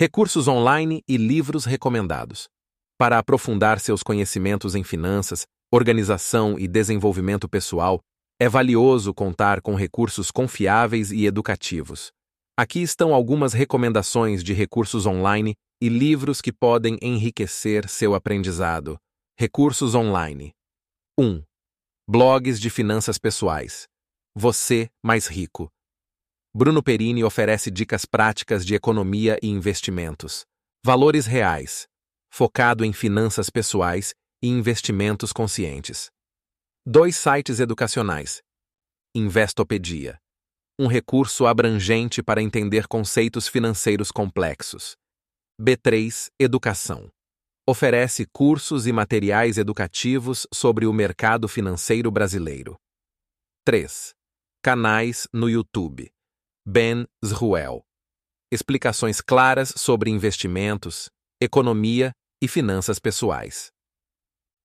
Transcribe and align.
Recursos 0.00 0.48
online 0.48 1.04
e 1.06 1.18
livros 1.18 1.66
recomendados. 1.66 2.48
Para 2.98 3.18
aprofundar 3.18 3.78
seus 3.78 4.02
conhecimentos 4.02 4.74
em 4.74 4.82
finanças, 4.82 5.44
organização 5.70 6.58
e 6.58 6.66
desenvolvimento 6.66 7.46
pessoal, 7.46 8.00
é 8.40 8.48
valioso 8.48 9.12
contar 9.12 9.60
com 9.60 9.74
recursos 9.74 10.30
confiáveis 10.30 11.12
e 11.12 11.26
educativos. 11.26 12.10
Aqui 12.58 12.80
estão 12.80 13.12
algumas 13.12 13.52
recomendações 13.52 14.42
de 14.42 14.54
recursos 14.54 15.04
online 15.04 15.52
e 15.82 15.90
livros 15.90 16.40
que 16.40 16.50
podem 16.50 16.96
enriquecer 17.02 17.86
seu 17.86 18.14
aprendizado. 18.14 18.96
Recursos 19.38 19.94
online. 19.94 20.52
1. 21.20 21.42
Blogs 22.08 22.58
de 22.58 22.70
finanças 22.70 23.18
pessoais. 23.18 23.86
Você 24.34 24.88
mais 25.04 25.26
rico. 25.26 25.70
Bruno 26.54 26.82
Perini 26.82 27.22
oferece 27.22 27.70
dicas 27.70 28.04
práticas 28.04 28.66
de 28.66 28.74
economia 28.74 29.38
e 29.42 29.48
investimentos. 29.48 30.44
Valores 30.84 31.26
reais. 31.26 31.86
Focado 32.32 32.84
em 32.84 32.92
finanças 32.92 33.50
pessoais 33.50 34.14
e 34.42 34.48
investimentos 34.48 35.32
conscientes. 35.32 36.10
Dois 36.86 37.16
sites 37.16 37.60
educacionais. 37.60 38.42
Investopedia 39.14 40.18
um 40.80 40.86
recurso 40.86 41.46
abrangente 41.46 42.22
para 42.22 42.40
entender 42.40 42.88
conceitos 42.88 43.46
financeiros 43.46 44.10
complexos. 44.10 44.96
B3 45.60 46.30
Educação 46.40 47.10
oferece 47.68 48.24
cursos 48.32 48.86
e 48.86 48.92
materiais 48.92 49.58
educativos 49.58 50.46
sobre 50.50 50.86
o 50.86 50.92
mercado 50.92 51.46
financeiro 51.46 52.10
brasileiro. 52.10 52.76
3. 53.66 54.14
Canais 54.62 55.28
no 55.34 55.50
YouTube. 55.50 56.10
Ben 56.66 57.06
Zruel. 57.24 57.82
Explicações 58.52 59.20
claras 59.22 59.72
sobre 59.76 60.10
investimentos, 60.10 61.08
economia 61.40 62.12
e 62.42 62.46
finanças 62.46 62.98
pessoais. 62.98 63.70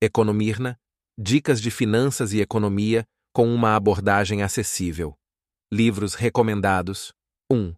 Economirna. 0.02 0.78
Dicas 1.18 1.62
de 1.62 1.72
finanças 1.72 2.34
e 2.34 2.42
economia 2.42 3.06
com 3.34 3.48
uma 3.54 3.76
abordagem 3.78 4.44
acessível. 4.44 5.16
Livros 5.72 6.14
recomendados: 6.14 7.14
1. 7.50 7.74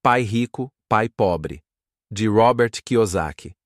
Pai 0.00 0.22
Rico, 0.22 0.70
Pai 0.88 1.08
Pobre, 1.08 1.60
de 2.12 2.28
Robert 2.28 2.80
Kiyosaki. 2.84 3.56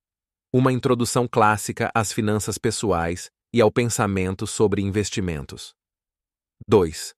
Uma 0.51 0.73
introdução 0.73 1.29
clássica 1.29 1.91
às 1.95 2.11
finanças 2.11 2.57
pessoais 2.57 3.31
e 3.53 3.61
ao 3.61 3.71
pensamento 3.71 4.47
sobre 4.47 4.81
investimentos. 4.81 5.75
2. 6.67 7.13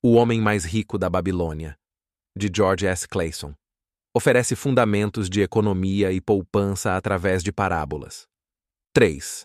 O 0.00 0.12
Homem 0.12 0.40
Mais 0.40 0.64
Rico 0.64 0.96
da 0.96 1.10
Babilônia, 1.10 1.76
de 2.36 2.50
George 2.54 2.86
S. 2.86 3.06
Clayson. 3.06 3.54
Oferece 4.14 4.54
fundamentos 4.54 5.28
de 5.30 5.40
economia 5.40 6.12
e 6.12 6.20
poupança 6.20 6.96
através 6.96 7.42
de 7.42 7.52
parábolas. 7.52 8.26
3. 8.94 9.44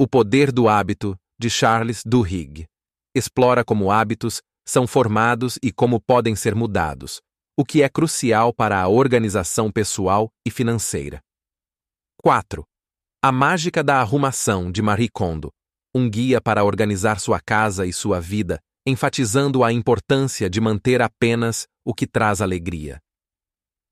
O 0.00 0.08
Poder 0.08 0.50
do 0.50 0.68
Hábito, 0.68 1.16
de 1.38 1.50
Charles 1.50 2.02
Duhigg. 2.04 2.66
Explora 3.14 3.64
como 3.64 3.90
hábitos 3.90 4.40
são 4.66 4.86
formados 4.86 5.58
e 5.62 5.72
como 5.72 6.00
podem 6.00 6.36
ser 6.36 6.54
mudados, 6.54 7.20
o 7.58 7.64
que 7.64 7.82
é 7.82 7.88
crucial 7.88 8.54
para 8.54 8.80
a 8.80 8.88
organização 8.88 9.70
pessoal 9.70 10.30
e 10.46 10.50
financeira. 10.50 11.20
4. 12.22 12.64
A 13.22 13.32
Mágica 13.32 13.82
da 13.82 14.00
Arrumação, 14.00 14.70
de 14.70 14.80
Marie 14.80 15.08
Kondo, 15.08 15.50
um 15.94 16.08
guia 16.08 16.40
para 16.40 16.64
organizar 16.64 17.18
sua 17.20 17.40
casa 17.40 17.84
e 17.84 17.92
sua 17.92 18.20
vida, 18.20 18.60
enfatizando 18.86 19.64
a 19.64 19.72
importância 19.72 20.48
de 20.48 20.60
manter 20.60 21.02
apenas 21.02 21.66
o 21.90 21.94
que 21.94 22.06
traz 22.06 22.40
alegria. 22.40 23.02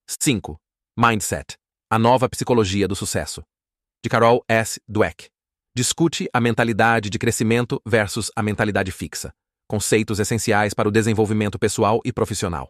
5. 0.09 0.57
Mindset 0.97 1.57
A 1.91 1.99
Nova 1.99 2.29
Psicologia 2.29 2.87
do 2.87 2.95
Sucesso, 2.95 3.43
de 4.05 4.09
Carol 4.09 4.45
S. 4.49 4.81
Dweck. 4.87 5.29
Discute 5.77 6.29
a 6.33 6.41
mentalidade 6.41 7.11
de 7.11 7.19
crescimento 7.19 7.83
versus 7.85 8.31
a 8.37 8.43
mentalidade 8.43 8.93
fixa 8.93 9.33
conceitos 9.69 10.21
essenciais 10.21 10.73
para 10.73 10.89
o 10.89 10.93
desenvolvimento 10.93 11.59
pessoal 11.59 12.01
e 12.05 12.13
profissional. 12.13 12.69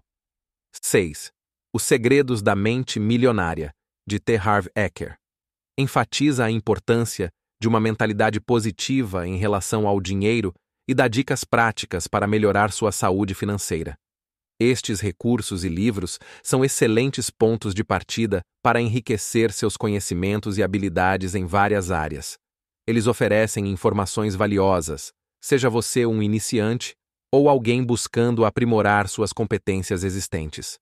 6. 0.83 1.31
Os 1.75 1.83
Segredos 1.83 2.41
da 2.41 2.56
Mente 2.56 2.99
Milionária, 2.99 3.71
de 4.09 4.19
T. 4.19 4.37
Harv 4.37 4.66
Eker. 4.75 5.15
Enfatiza 5.78 6.47
a 6.47 6.50
importância 6.50 7.28
de 7.60 7.69
uma 7.69 7.78
mentalidade 7.78 8.41
positiva 8.41 9.28
em 9.28 9.37
relação 9.37 9.87
ao 9.87 10.00
dinheiro 10.00 10.55
e 10.89 10.95
dá 10.95 11.06
dicas 11.06 11.45
práticas 11.45 12.09
para 12.09 12.27
melhorar 12.27 12.72
sua 12.72 12.91
saúde 12.91 13.34
financeira. 13.34 13.95
Estes 14.61 15.01
recursos 15.01 15.63
e 15.63 15.69
livros 15.69 16.19
são 16.43 16.65
excelentes 16.65 17.31
pontos 17.31 17.73
de 17.73 17.85
partida 17.85 18.41
para 18.61 18.81
enriquecer 18.81 19.53
seus 19.53 19.77
conhecimentos 19.77 20.59
e 20.59 20.65
habilidades 20.65 21.37
em 21.37 21.47
várias 21.47 21.93
áreas. 21.93 22.37
Eles 22.85 23.07
oferecem 23.07 23.69
informações 23.69 24.35
valiosas, 24.35 25.13
seja 25.41 25.71
você 25.71 26.05
um 26.05 26.21
iniciante 26.21 26.95
ou 27.33 27.49
alguém 27.49 27.85
buscando 27.85 28.45
aprimorar 28.45 29.09
suas 29.09 29.33
competências 29.33 30.03
existentes. 30.03 30.77